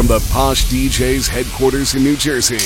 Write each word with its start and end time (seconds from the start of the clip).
From 0.00 0.06
the 0.06 0.26
Posh 0.32 0.64
DJs 0.64 1.28
headquarters 1.28 1.94
in 1.94 2.02
New 2.02 2.16
Jersey, 2.16 2.56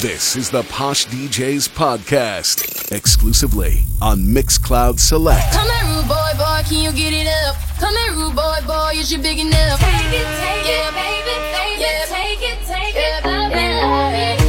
this 0.00 0.36
is 0.36 0.50
the 0.50 0.62
Posh 0.62 1.04
DJs 1.06 1.68
podcast, 1.70 2.92
exclusively 2.92 3.82
on 4.00 4.20
Mixcloud 4.20 5.00
Select. 5.00 5.52
Come 5.52 5.66
here, 5.66 5.96
rude 5.96 6.06
boy, 6.06 6.30
boy, 6.38 6.62
can 6.68 6.84
you 6.84 6.92
get 6.92 7.12
it 7.12 7.26
up? 7.26 7.56
Come 7.80 7.92
here, 7.96 8.12
rude 8.12 8.36
boy, 8.36 8.58
boy, 8.68 8.92
is 8.94 9.10
you 9.10 9.18
big 9.18 9.40
enough? 9.40 9.80
Take 9.80 9.90
it, 9.90 10.26
take 10.38 10.64
yeah. 10.64 10.86
it, 10.86 10.94
baby, 10.94 11.34
baby, 11.50 11.82
yeah. 11.82 12.04
take 12.06 12.40
it, 12.40 12.58
take 12.64 12.94
yeah. 12.94 14.36
it, 14.36 14.39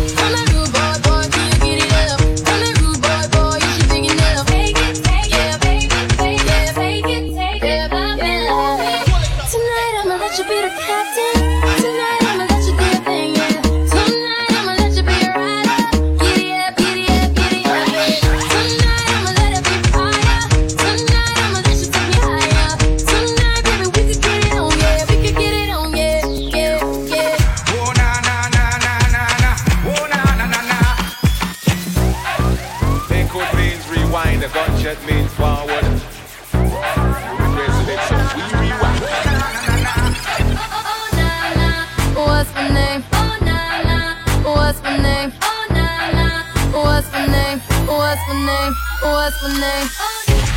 name. 49.61 49.87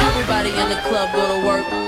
Everybody 0.01 0.49
in 0.49 0.71
the 0.71 0.81
club 0.89 1.13
go 1.13 1.29
to 1.29 1.47
work. 1.47 1.84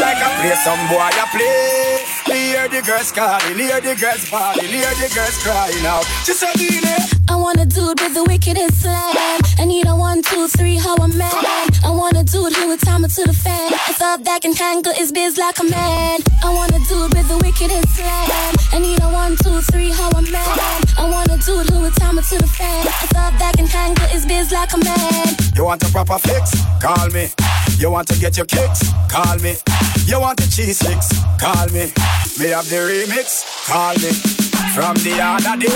Like 0.00 0.18
I 0.18 0.28
play 0.40 0.54
some 0.64 0.82
boy, 0.88 1.02
I 1.02 1.24
play. 1.34 2.18
Hear 2.58 2.68
the 2.68 2.82
girls 2.82 3.12
calling, 3.12 3.58
hear 3.58 3.80
the 3.80 3.94
girls 3.94 4.28
bawling, 4.30 4.66
hear 4.66 4.90
the 5.00 5.08
girls 5.14 5.36
crying 5.42 5.86
out. 5.86 6.04
She 6.24 6.32
said, 6.32 6.54
I 7.30 7.36
want 7.36 7.60
a 7.60 7.66
dude 7.66 8.00
with 8.00 8.14
the 8.14 8.24
wickedest 8.24 8.82
slam. 8.82 9.40
I 9.58 9.64
need 9.64 9.86
a 9.86 9.94
one, 9.94 10.22
two, 10.22 10.48
three, 10.48 10.76
how 10.76 10.94
a 10.96 11.08
man. 11.08 11.30
I 11.84 11.90
want 11.90 12.16
a 12.16 12.24
dude 12.24 12.54
who 12.56 12.68
would 12.68 12.80
time 12.80 13.04
it 13.04 13.10
to 13.12 13.24
the 13.24 13.32
fan. 13.32 13.72
I 13.72 13.92
thought 13.92 14.24
that 14.24 14.42
can 14.42 14.54
tangle 14.54 14.92
his 14.94 15.12
biz 15.12 15.36
like 15.36 15.58
a 15.58 15.64
man. 15.64 16.20
I 16.42 16.52
want 16.52 16.72
a 16.72 16.80
dude 16.88 17.14
with 17.14 17.28
the 17.28 17.38
wickedest 17.38 17.96
slam. 17.96 18.54
I 18.72 18.78
need 18.80 19.00
a 19.02 19.08
one, 19.08 19.36
two, 19.36 19.60
three, 19.70 19.90
how 19.90 20.10
a 20.10 20.22
man. 20.22 20.58
I 20.98 21.08
want 21.10 21.28
a 21.30 21.38
dude 21.44 21.68
who 21.70 21.80
would 21.80 21.94
time 21.94 22.18
it 22.18 22.24
to 22.26 22.38
the 22.38 22.46
fan. 22.46 22.86
I 22.86 23.06
thought 23.12 23.38
that 23.38 23.56
can 23.56 23.68
tangle 23.68 24.06
his 24.06 24.26
biz 24.26 24.52
like 24.52 24.72
a 24.72 24.78
man. 24.78 25.26
You 25.54 25.64
want 25.64 25.82
a 25.82 25.90
proper 25.92 26.18
fix? 26.18 26.54
Call 26.80 27.08
me. 27.10 27.28
You 27.78 27.90
want 27.92 28.08
to 28.08 28.18
get 28.18 28.36
your 28.36 28.46
kicks? 28.46 28.82
Call 29.08 29.38
me. 29.38 29.54
You 30.06 30.20
want 30.20 30.38
the 30.38 30.48
cheese 30.50 30.80
sticks? 30.80 31.12
Call 31.38 31.68
me. 31.68 31.92
Me 32.38 32.50
have 32.50 32.68
the 32.68 32.76
remix? 32.76 33.44
Call 33.68 33.94
me. 33.94 34.10
From 34.74 34.96
the 35.04 35.20
other 35.22 35.56
day. 35.56 35.68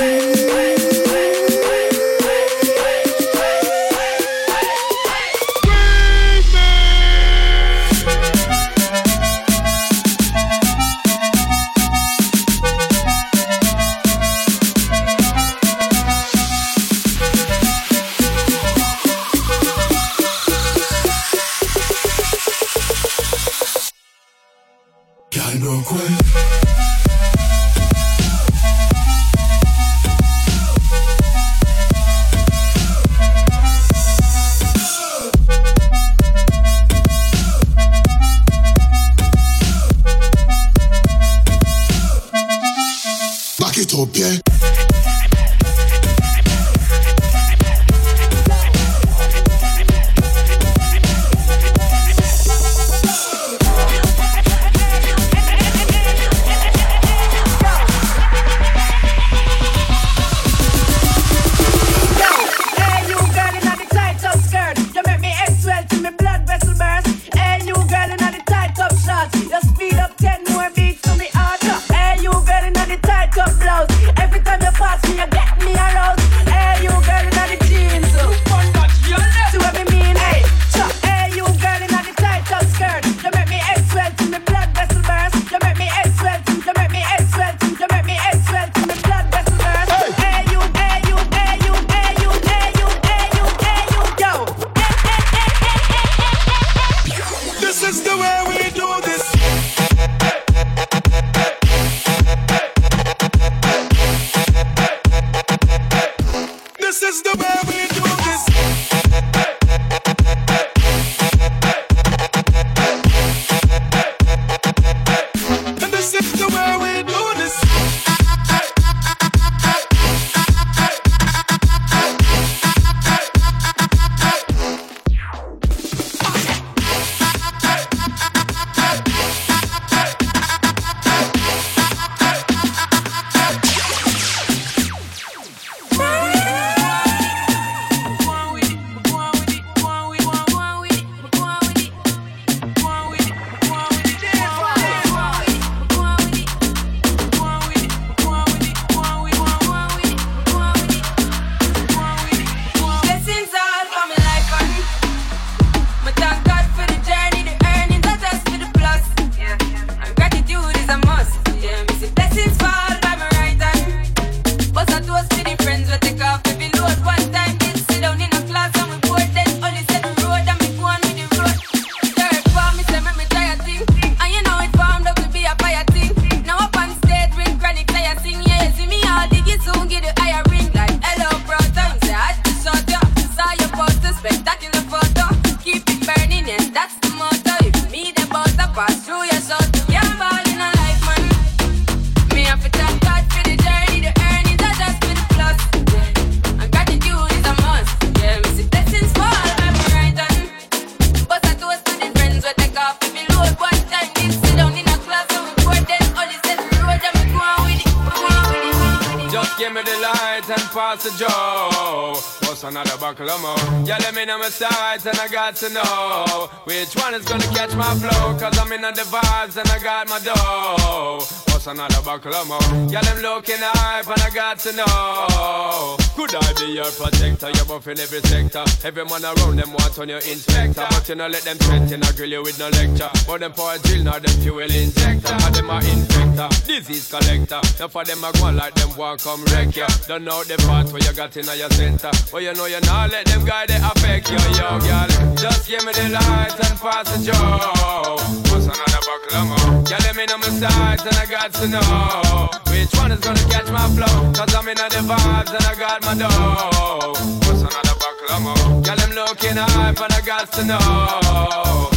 What's 212.62 212.76
another 212.76 212.96
buckle 212.96 213.28
of 213.28 213.42
more? 213.42 213.84
Yeah, 213.84 213.98
let 213.98 214.14
me 214.14 214.24
know 214.24 214.38
my 214.38 214.48
sides 214.48 215.04
and 215.04 215.18
I 215.18 215.26
got 215.26 215.56
to 215.56 215.68
know 215.70 216.48
which 216.62 216.94
one 216.94 217.12
is 217.12 217.24
gonna 217.24 217.42
catch 217.46 217.74
my 217.74 217.92
flow. 217.96 218.38
Cause 218.38 218.56
I'm 218.56 218.70
in 218.70 218.82
the 218.82 219.02
vibes 219.02 219.56
and 219.56 219.68
I 219.68 219.82
got 219.82 220.08
my 220.08 220.20
dough. 220.20 220.32
Oh, 220.36 221.16
What's 221.48 221.66
another 221.66 222.00
buckle 222.04 222.32
of 222.32 222.46
more? 222.46 222.60
Yeah, 222.88 223.00
them 223.00 223.20
looking 223.20 223.56
hype 223.58 224.06
and 224.06 224.22
I 224.22 224.30
got 224.30 224.60
to 224.60 224.76
know. 224.76 226.01
Could 226.14 226.34
I 226.34 226.52
be 226.54 226.72
your 226.74 226.90
protector? 226.92 227.50
You're 227.50 227.64
buff 227.64 227.88
in 227.88 227.98
every 227.98 228.20
sector. 228.20 228.64
Every 228.84 229.04
man 229.04 229.24
around 229.24 229.56
them 229.56 229.72
want 229.72 229.98
on 229.98 230.08
your 230.08 230.18
inspector. 230.18 230.84
But 230.88 231.08
you 231.08 231.14
know, 231.14 231.26
let 231.26 231.42
them 231.42 231.56
threaten, 231.58 232.02
I 232.02 232.12
grill 232.12 232.30
you 232.30 232.42
with 232.42 232.58
no 232.58 232.68
lecture. 232.68 233.08
But 233.26 233.40
them 233.40 233.52
for 233.52 233.72
a 233.74 233.78
drill, 233.78 234.04
not 234.04 234.22
them 234.22 234.36
fuel 234.40 234.60
injector. 234.60 235.32
And 235.32 235.54
them 235.54 235.70
a 235.70 235.80
infector, 235.80 236.48
disease 236.66 237.08
collector. 237.10 237.60
Now 237.80 237.88
for 237.88 238.04
them, 238.04 238.24
I 238.24 238.32
go 238.32 238.50
like 238.50 238.74
them 238.74 238.94
want 238.96 239.22
come 239.22 239.44
wreck 239.46 239.74
ya. 239.74 239.86
Don't 240.06 240.24
know 240.24 240.44
the 240.44 240.56
part 240.68 240.92
where 240.92 241.02
you 241.02 241.12
got 241.12 241.36
in 241.36 241.46
your 241.46 241.70
center. 241.70 242.10
But 242.30 242.42
you 242.42 242.52
know 242.52 242.66
you 242.66 242.80
not 242.82 243.10
let 243.10 243.26
them 243.26 243.44
guide 243.44 243.68
they 243.68 243.76
affect 243.76 244.30
you, 244.30 244.38
yo, 244.56 244.78
girl. 244.84 245.08
Just 245.36 245.68
give 245.68 245.84
me 245.84 245.92
the 245.92 246.08
light 246.12 246.52
and 246.52 246.76
pass 246.78 247.08
the 247.08 247.24
joe. 247.24 248.16
What's 248.52 248.66
another 248.68 249.00
buckle? 249.00 249.90
Yeah, 249.90 249.98
let 250.04 250.16
me 250.16 250.26
know 250.26 250.38
my 250.38 250.48
sides 250.48 251.02
and 251.04 251.16
I 251.16 251.26
got 251.26 251.52
to 251.54 251.68
know 251.68 252.71
which 252.72 252.92
one 252.96 253.12
is 253.12 253.20
gonna 253.20 253.44
catch 253.52 253.68
my 253.70 253.86
flow. 253.94 254.32
Cause 254.32 254.54
I'm 254.54 254.66
in 254.68 254.76
the 254.76 255.00
vibes 255.10 255.52
and 255.56 255.64
I 255.70 255.74
got 255.84 255.98
my 256.08 256.14
dough. 256.16 257.12
What's 257.44 257.62
another 257.68 257.96
buckle 258.00 258.40
more? 258.40 258.82
Yeah, 258.86 258.96
them 258.96 259.12
looking 259.12 259.56
hype 259.56 260.00
and 260.00 260.12
I 260.12 260.20
got 260.32 260.50
to 260.56 260.62
know. 260.64 261.90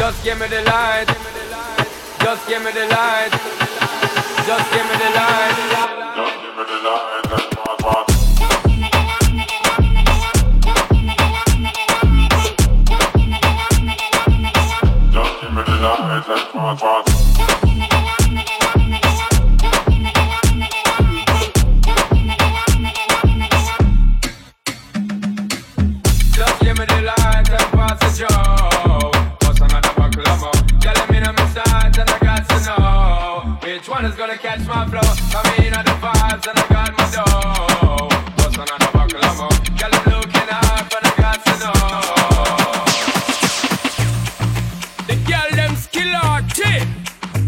Just 0.00 0.24
give 0.24 0.38
me 0.40 0.46
the 0.48 0.62
light. 0.62 1.08
Just 2.24 2.48
give 2.48 2.62
me 2.64 2.72
the 2.72 2.86
light. 2.96 3.32
Just 4.48 4.66
give 4.72 4.86
me 4.88 4.96
the 5.02 5.10
light. 5.18 5.56
Just 16.88 17.15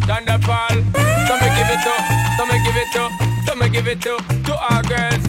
Thunderfall. 0.09 0.73
So 1.29 1.35
me 1.37 1.49
give 1.55 1.69
it 1.69 1.87
up. 1.87 2.03
So 2.39 2.47
me 2.47 2.57
give 2.65 2.77
it 2.77 2.97
up. 2.97 3.13
So 3.47 3.55
me 3.57 3.69
give 3.69 3.87
it 3.87 4.07
up 4.07 4.27
to 4.47 4.57
our 4.57 4.83
girls. 4.85 5.28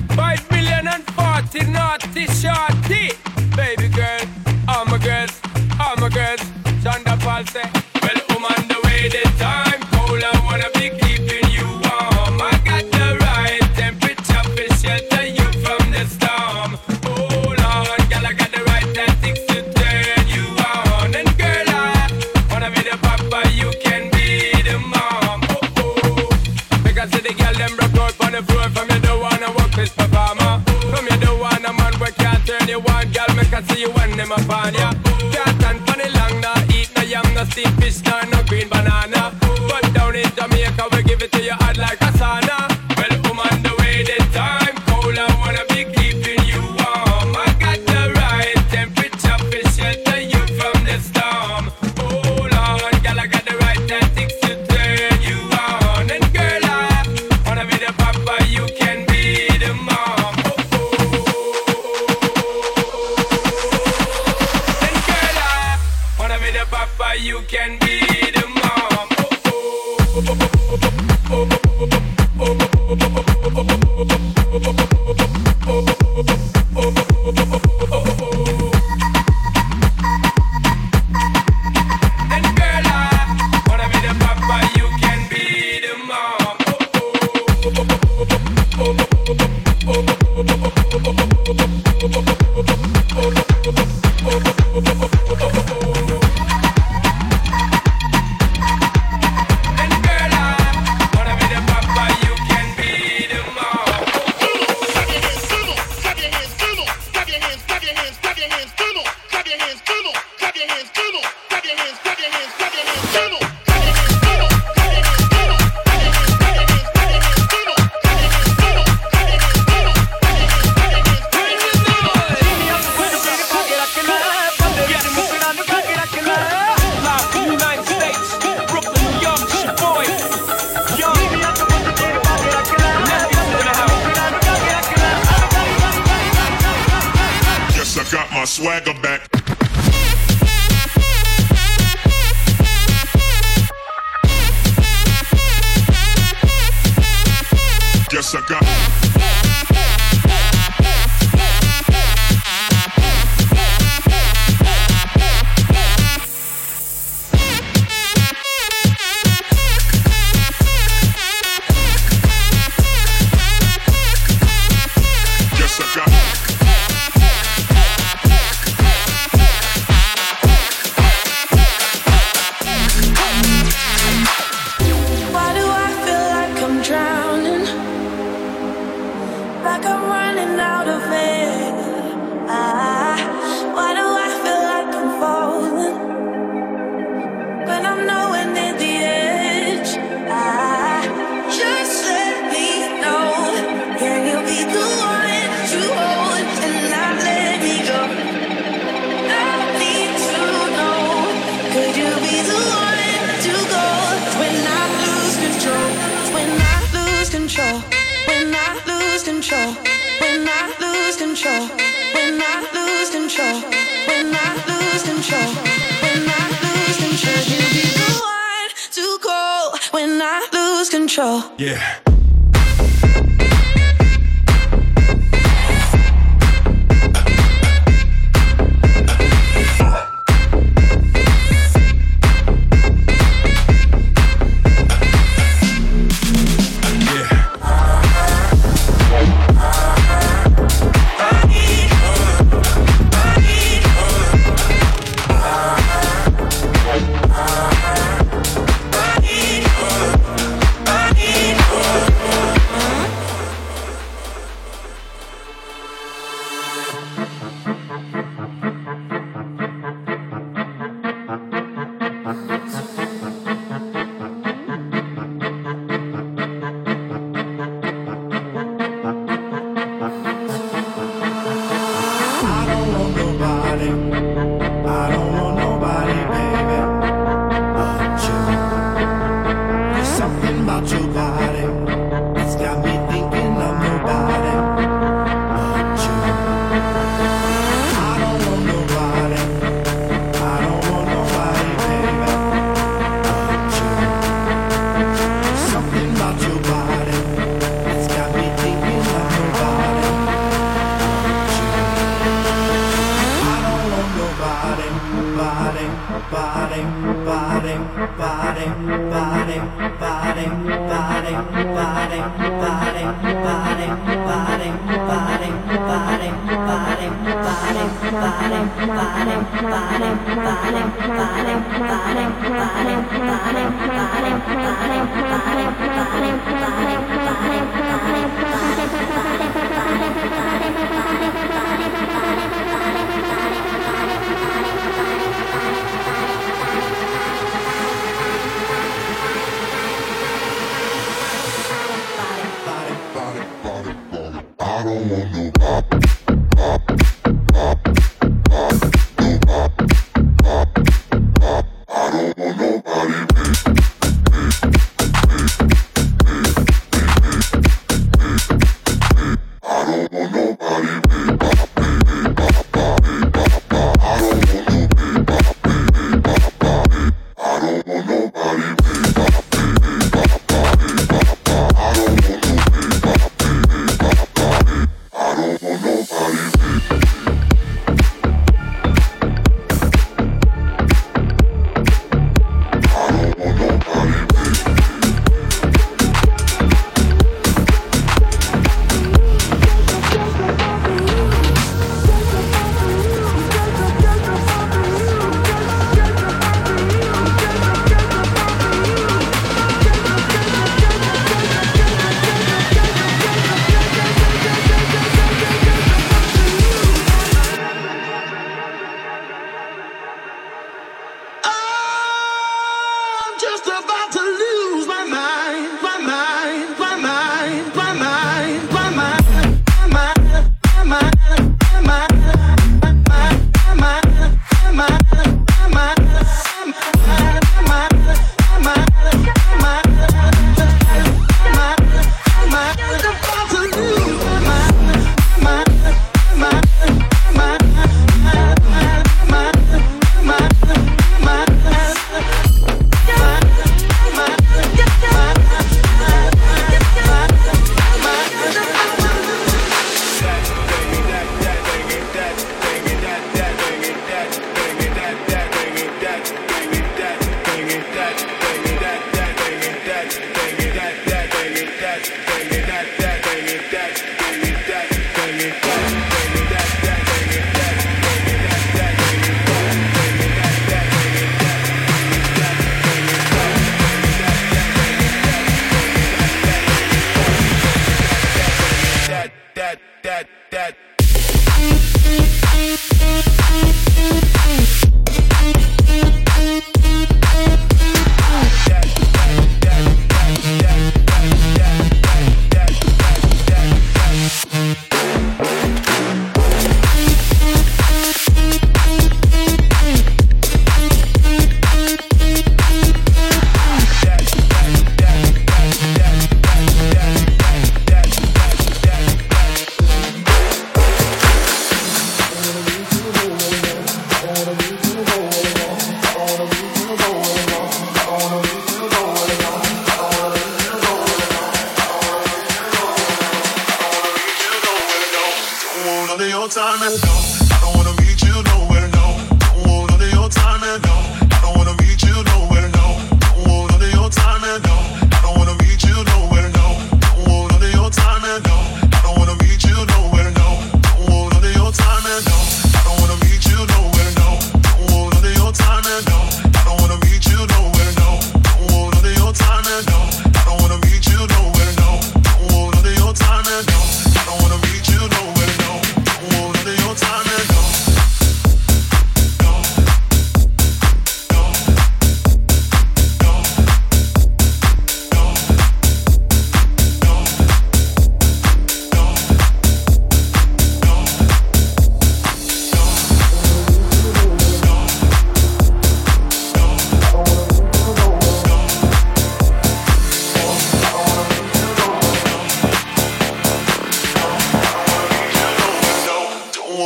Them 34.29 34.45
upon 34.45 34.73
ya. 34.73 34.91
Can't 35.31 35.61
stand 35.61 35.79
for 35.85 35.97
the 35.97 36.09
long, 36.13 36.41
no 36.41 36.53
eat 36.75 36.89
no 36.95 37.03
yam, 37.03 37.33
no 37.33 37.43
steamed 37.45 37.83
fish, 37.83 38.01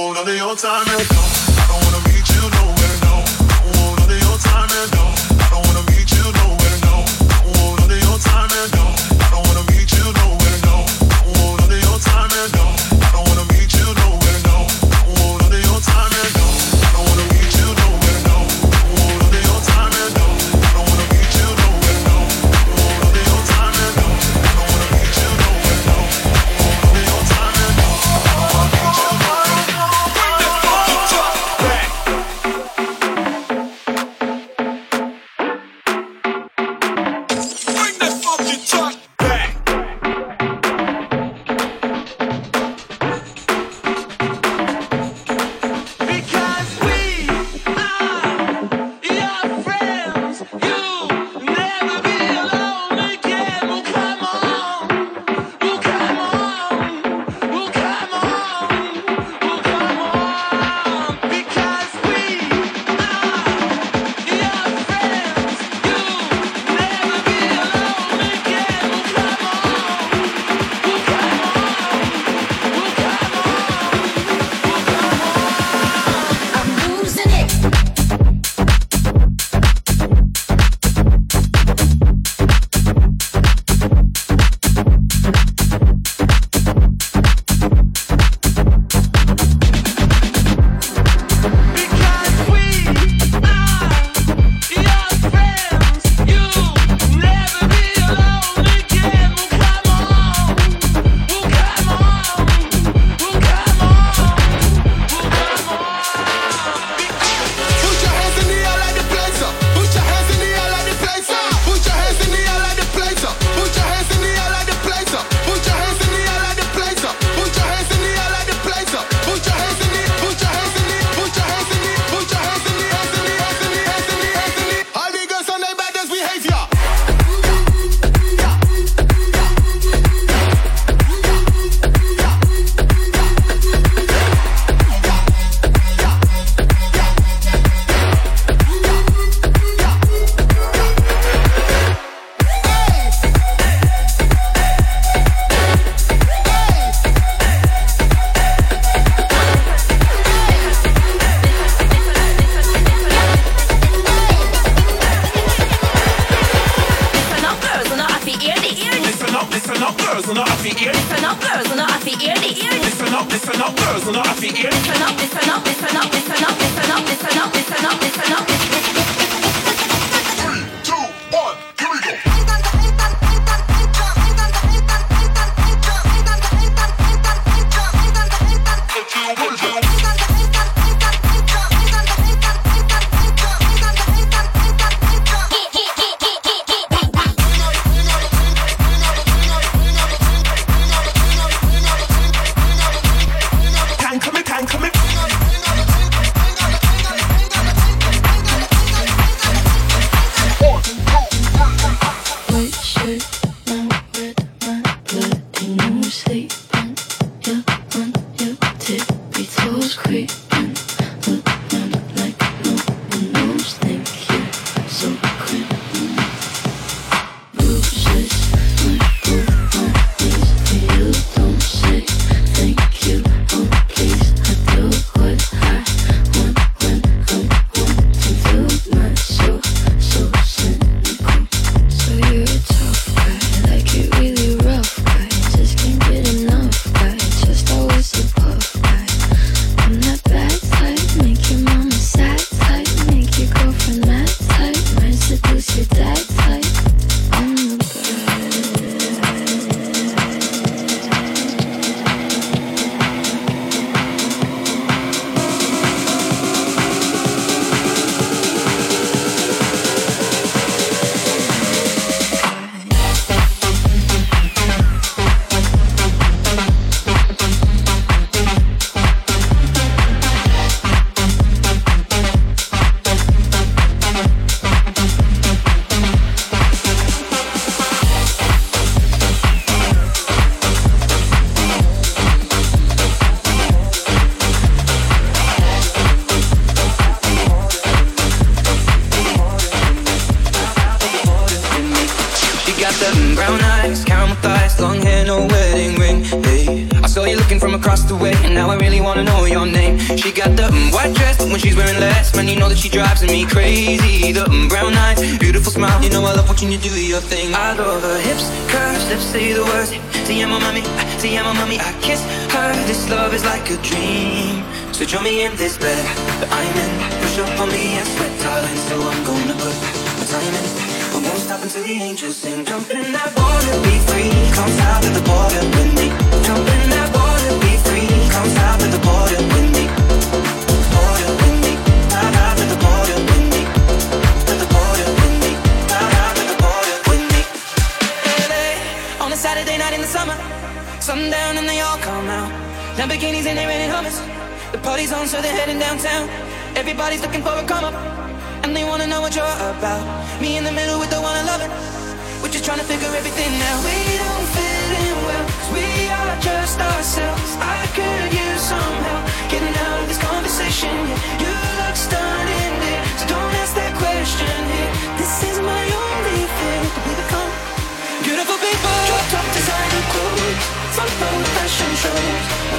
Don't 0.03 0.15
want 0.15 0.27
none 0.27 0.35
your 0.35 0.55
time 0.57 0.85
and 0.85 1.09
no. 1.11 1.42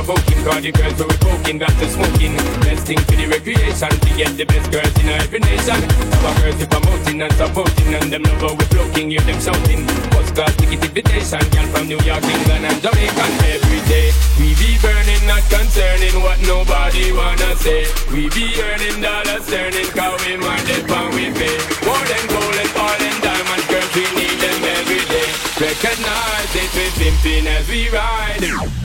provoking. 0.00 0.40
Cause 0.44 0.62
the 0.62 0.72
girls 0.72 0.96
who 0.96 1.04
we 1.04 1.16
poking 1.20 1.58
got 1.60 1.74
to 1.76 1.86
smoking. 1.88 2.34
Best 2.64 2.86
thing 2.88 3.00
for 3.04 3.16
the 3.16 3.26
recreation 3.28 3.92
To 3.92 4.10
get 4.16 4.32
the 4.36 4.44
best 4.48 4.72
girls 4.72 4.94
in 4.96 5.08
every 5.12 5.40
nation 5.40 5.76
Our 6.24 6.32
girls 6.40 6.56
we 6.56 6.66
promoting 6.66 7.18
and 7.20 7.32
supporting 7.36 7.92
And 7.92 8.08
them 8.08 8.24
love 8.40 8.56
we're 8.56 8.70
floating, 8.72 9.10
hear 9.12 9.20
them 9.28 9.38
shouting. 9.40 9.84
First 10.16 10.32
class 10.34 10.54
ticket 10.56 10.80
invitation 10.80 11.44
Girl 11.52 11.68
from 11.68 11.84
New 11.92 12.00
York, 12.00 12.24
England 12.24 12.64
and 12.64 12.78
Jamaica. 12.80 13.24
Every 13.52 13.80
day 13.92 14.08
we 14.40 14.56
be 14.56 14.80
burning 14.80 15.22
Not 15.28 15.44
concerning 15.52 16.16
what 16.24 16.40
nobody 16.48 17.12
wanna 17.12 17.52
say. 17.60 17.84
We 18.08 18.32
be 18.32 18.56
earning 18.56 19.04
dollars 19.04 19.44
turning 19.52 19.90
Cause 19.92 20.16
we 20.24 20.40
minded 20.40 20.88
when 20.88 21.08
we 21.12 21.28
pay. 21.36 21.56
More 21.84 22.04
than 22.08 22.24
gold 22.32 22.56
and 22.56 22.72
oil 22.80 23.00
and 23.04 23.18
diamond 23.20 23.64
Girls 23.68 23.92
we 23.92 24.04
need 24.16 24.36
them 24.40 24.60
every 24.80 25.04
day. 25.12 25.28
Recognize 25.60 26.52
it, 26.56 26.70
we're 26.72 26.94
pimping 26.96 27.46
as 27.52 27.68
we 27.68 27.92
ride. 27.92 28.79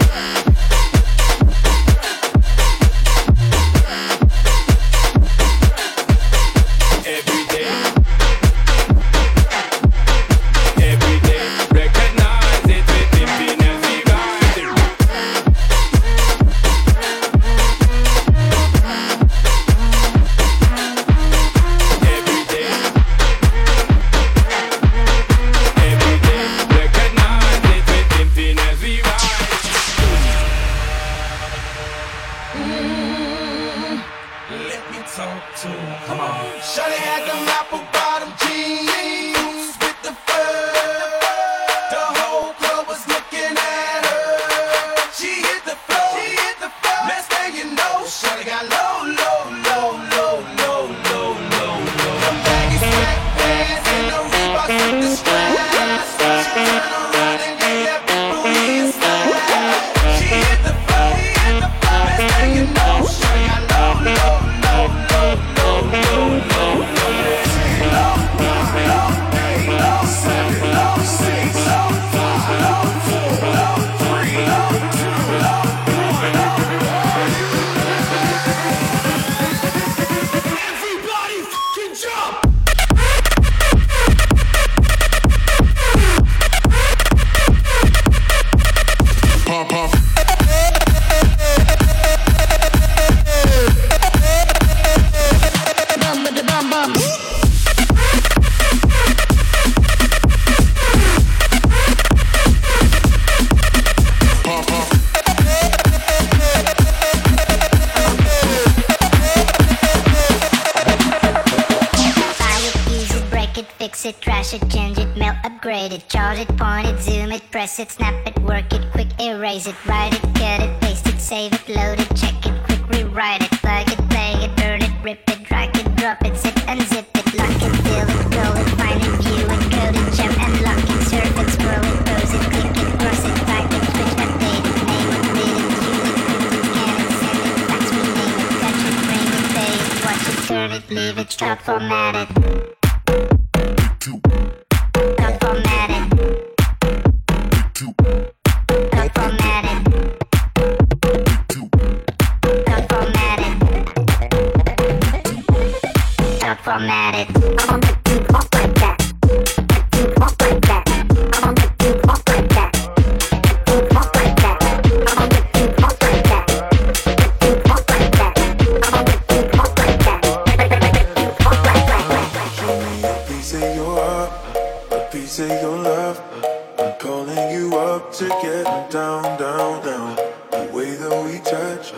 down, 179.57 179.85
down. 179.85 180.15
The 180.51 180.69
way 180.73 180.95
that 180.95 181.15
we 181.25 181.39
touch 181.39 181.93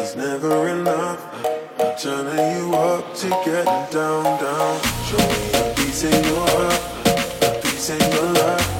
is 0.00 0.16
never 0.16 0.68
enough. 0.68 1.20
I'm 1.80 1.96
turning 1.96 2.44
you 2.56 2.74
up 2.74 3.14
to 3.20 3.28
getting 3.44 3.84
down, 3.90 4.24
down. 4.44 4.80
Show 5.08 5.24
me 5.32 5.42
a 5.58 5.74
piece 5.76 6.04
in 6.04 6.24
your 6.24 6.46
heart, 6.54 6.80
a 7.42 7.60
piece 7.62 7.90
in 7.90 8.12
your 8.12 8.32
life. 8.32 8.74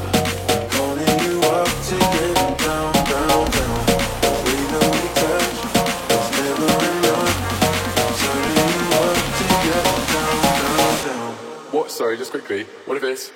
Sorry, 11.88 12.16
just 12.16 12.30
quickly. 12.30 12.64
What 12.86 12.96
if 12.96 13.02
it's 13.02 13.32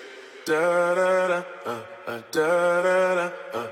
da 0.47 0.95
da 0.95 1.27
da 1.27 1.43
uh, 1.67 1.81
uh, 2.07 2.21
da 2.31 2.83
da 2.83 3.15
da 3.17 3.33
uh 3.55 3.72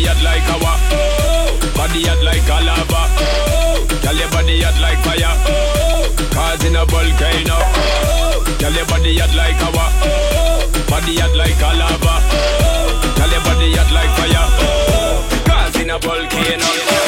body 0.00 0.08
hot 0.08 0.22
like 0.22 0.48
our 0.48 0.76
oh. 0.92 1.72
Body 1.74 2.02
hot 2.04 2.22
like 2.24 2.48
a 2.48 2.64
lava 2.64 3.02
oh. 3.20 3.86
Girl 4.02 4.14
your 4.16 4.30
body 4.30 4.60
hot 4.62 4.80
like 4.80 4.98
fire 5.04 5.36
oh. 5.46 6.08
Causing 6.32 6.76
a 6.76 6.84
volcano 6.86 7.56
oh. 7.56 8.56
Girl 8.58 8.72
your 8.72 8.86
body 8.86 9.18
hot 9.18 9.34
like 9.34 9.60
our 9.60 9.90
oh. 10.04 10.84
Body 10.88 11.16
hot 11.18 11.34
like 11.36 11.60
a 11.60 11.70
lava 11.76 12.16
oh. 12.32 13.12
Girl 13.16 13.30
your 13.30 13.42
body 13.44 13.72
hot 13.76 13.92
like 13.92 14.12
fire 14.16 14.48
oh. 14.64 15.42
Causing 15.44 15.90
a 15.90 15.98
volcano. 15.98 16.99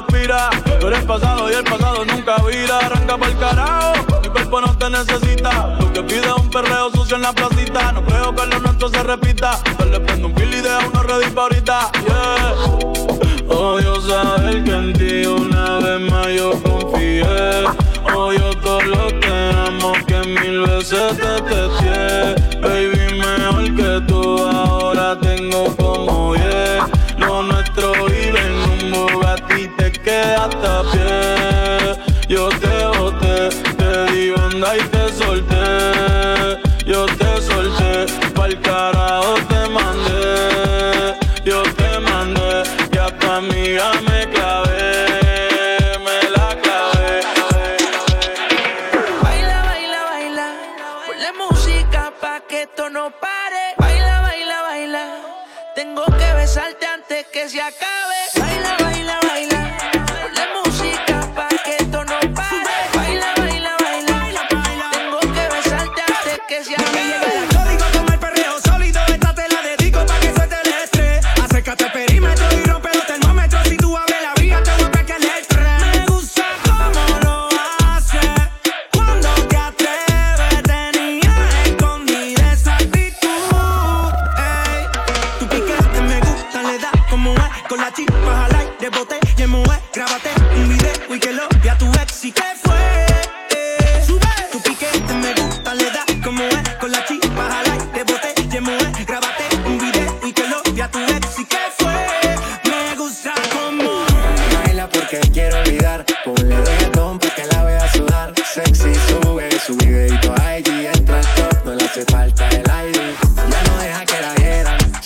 respira. 0.00 0.50
Tú 0.80 0.88
eres 0.88 1.04
pasado 1.04 1.50
y 1.50 1.54
el 1.54 1.64
pasado 1.64 2.04
nunca 2.04 2.36
vira. 2.42 2.78
Arranca 2.78 3.14
el 3.14 3.38
carajo, 3.38 4.20
mi 4.22 4.28
cuerpo 4.28 4.60
no 4.60 4.76
te 4.76 4.90
necesita. 4.90 5.76
Lo 5.78 5.92
que 5.92 6.02
pide 6.02 6.26
es 6.26 6.32
un 6.36 6.50
perreo 6.50 6.90
sucio 6.90 7.16
en 7.16 7.22
la 7.22 7.32
placita. 7.32 7.92
No 7.92 8.04
creo 8.04 8.34
que 8.34 8.46
lo 8.46 8.58
nuestro 8.60 8.88
se 8.88 9.02
repita. 9.02 9.58
Yo 9.78 9.84
le 9.86 10.00
prendo 10.00 10.28
un 10.28 10.34
kill 10.34 10.52
y 10.52 10.60
deja 10.60 10.86
una 10.92 11.02
red 11.02 11.38
ahorita. 11.38 11.90
Yeah. 12.06 13.54
Odio 13.54 14.00
saber 14.00 14.64
que 14.64 14.70
en 14.72 14.92
ti 14.94 15.26
una 15.26 15.78
vez 15.78 16.00
más 16.10 16.26
yo 16.28 16.52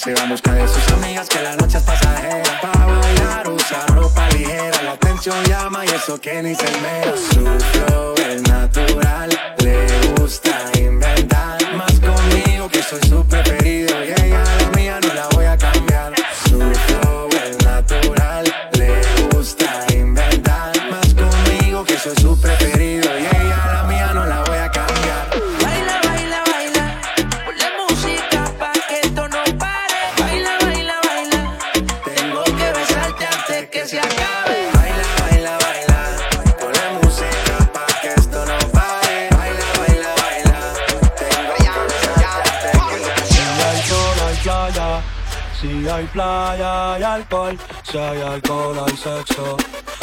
se 0.08 0.14
va 0.14 0.22
en 0.22 0.30
busca 0.30 0.54
de 0.54 0.66
sus 0.66 0.88
amigas 0.92 1.28
que 1.28 1.42
la 1.42 1.54
noche 1.56 1.76
es 1.76 1.84
pasajera. 1.84 2.60
Para 2.62 2.86
bailar 2.86 3.48
usa 3.50 3.86
ropa 3.88 4.28
ligera, 4.30 4.82
la 4.82 4.92
atención 4.92 5.36
llama 5.44 5.84
y 5.84 5.88
eso 5.88 6.18
que 6.18 6.42
ni 6.42 6.54
se 6.54 6.70
mera. 6.80 7.14
Su 7.14 7.44
flow 7.44 8.14
es 8.30 8.42
natural 8.42 9.47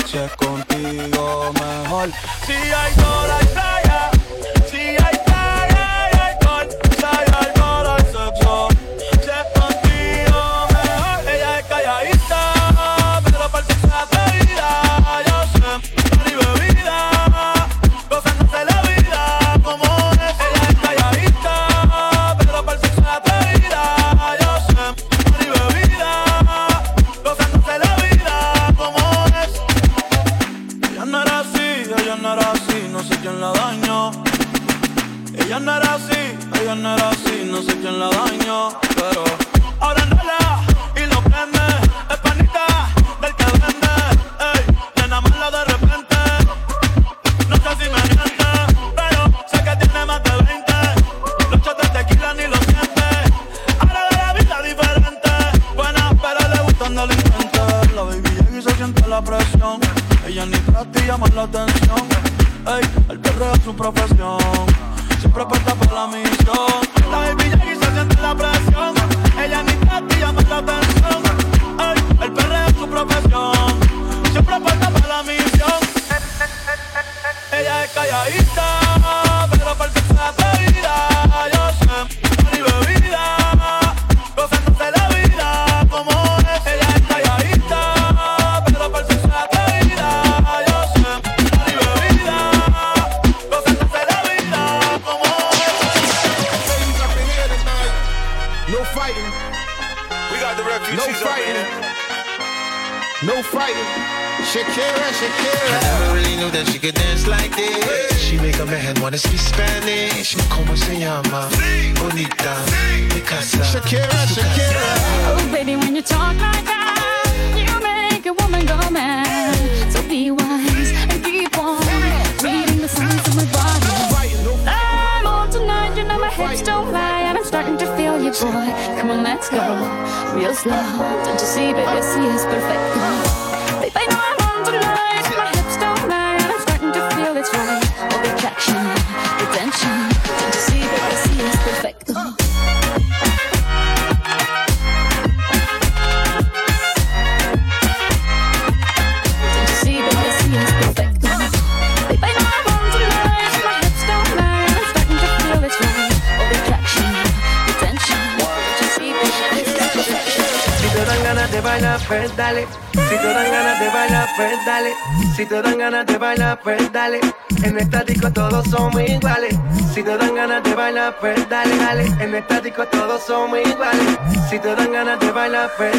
Si 0.06 0.18
es 0.18 0.32
contigo, 0.36 1.52
mejor. 1.54 2.10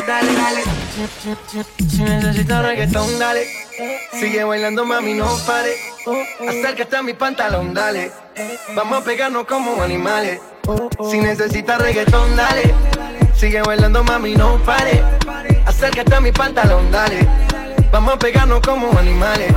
dale, 0.07 0.35
dale. 0.35 0.63
Si 1.89 2.03
necesitas 2.03 2.65
reggaetón, 2.65 3.19
dale. 3.19 3.47
Sigue 4.13 4.45
bailando, 4.45 4.85
mami, 4.85 5.15
no 5.15 5.27
pare. 5.47 5.77
Acércate 6.49 6.97
a 6.97 7.03
mi 7.03 7.15
pantalón, 7.15 7.75
dale. 7.75 8.13
Vamos 8.75 9.03
a 9.03 9.05
pegarnos 9.05 9.47
como 9.47 9.83
animales. 9.83 10.41
Si 11.11 11.19
necesitas 11.19 11.81
reggaetón, 11.81 12.37
dale. 12.37 12.75
Sigue 13.35 13.63
bailando, 13.63 14.03
mami, 14.05 14.35
no 14.35 14.59
pare. 14.65 15.03
Acércate 15.67 16.15
a 16.15 16.21
mi 16.21 16.33
pantalón, 16.33 16.91
dale. 16.91 17.27
Vamos 17.91 18.15
a 18.15 18.19
pegarnos 18.19 18.61
como 18.61 18.97
animales. 18.99 19.53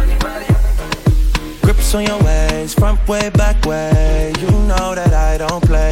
Grips 1.61 1.93
on 1.93 2.05
your 2.05 2.23
ways, 2.23 2.73
front 2.73 2.99
way, 3.07 3.29
back 3.29 3.63
way. 3.65 4.33
You 4.41 4.49
know 4.67 4.95
that 4.95 5.13
I 5.13 5.37
don't 5.37 5.63
play. 5.65 5.91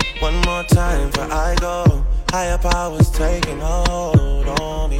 One 0.21 0.39
more 0.41 0.63
time 0.63 1.09
before 1.09 1.33
I 1.33 1.55
go. 1.55 2.05
Higher 2.29 2.59
powers 2.59 3.09
taking 3.09 3.59
hold 3.59 4.47
on 4.59 4.91
me. 4.91 4.99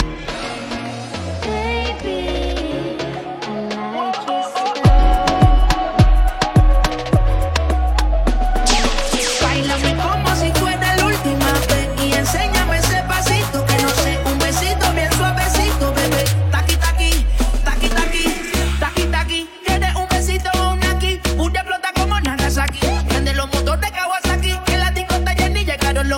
Baby. 1.44 2.51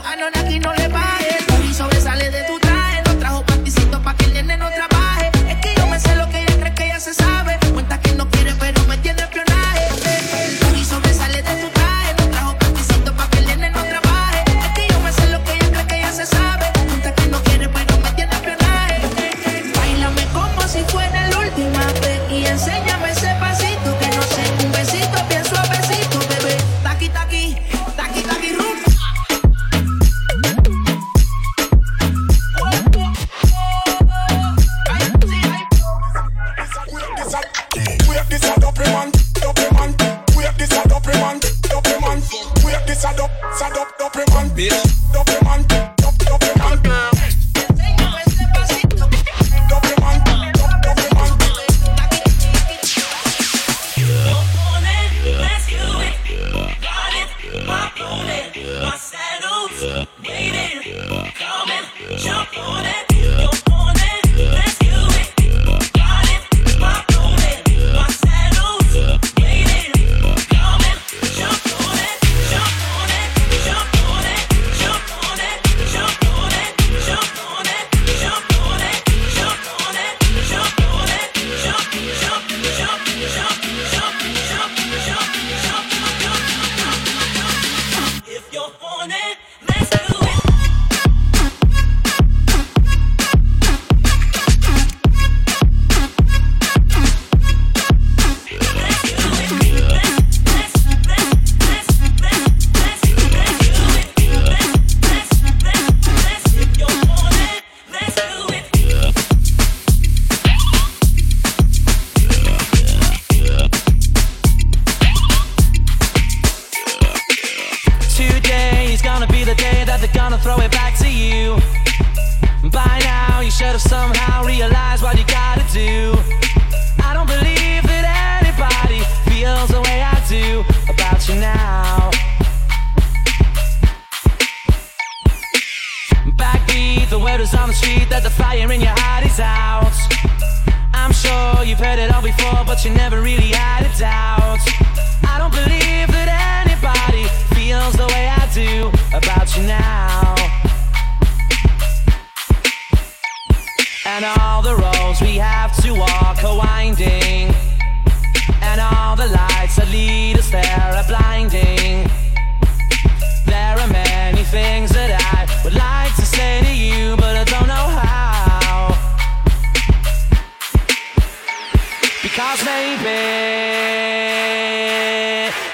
I 0.05 0.15
know 0.15 0.29
that. 0.31 0.42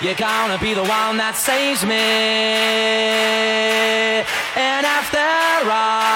You're 0.09 0.17
gonna 0.17 0.57
be 0.57 0.73
the 0.73 0.81
one 0.81 1.17
that 1.17 1.35
saves 1.35 1.85
me. 1.85 1.93
And 4.57 4.83
after 4.83 5.21
all, 5.69 6.09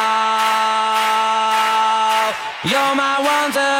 you're 2.65 2.95
my 2.97 3.21
wonderwall. 3.21 3.77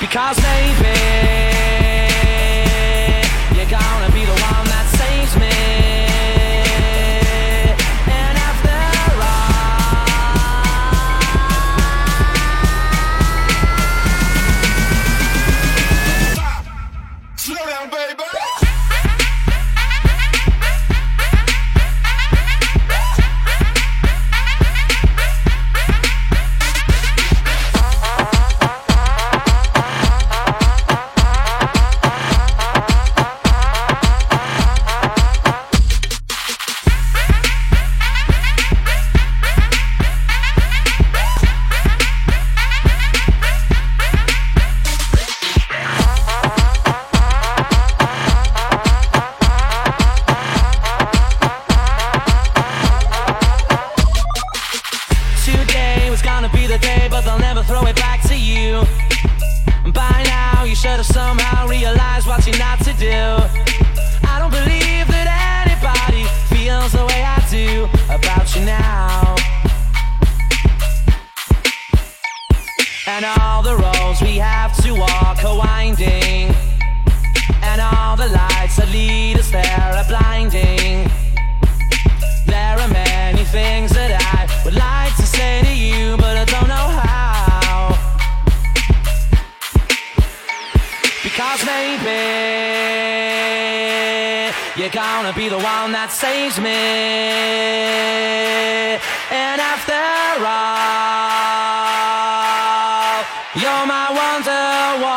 Because 0.00 0.40
maybe. 0.40 0.85
You're 94.76 94.90
gonna 94.90 95.32
be 95.32 95.48
the 95.48 95.56
one 95.56 95.92
that 95.92 96.10
saves 96.12 96.60
me. 96.60 96.68
And 99.32 99.58
after 99.58 99.94
all, 100.44 101.16
you're 103.56 103.86
my 103.88 104.12
wonderwall. 104.20 105.16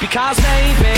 Because 0.00 0.40
maybe. 0.40 0.97